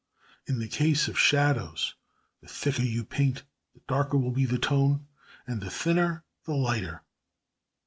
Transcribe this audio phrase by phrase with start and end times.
[0.47, 1.93] In the case of the shadows
[2.41, 3.43] the thicker you paint
[3.75, 5.05] the darker will be the tone;
[5.45, 7.03] and the thinner, the lighter.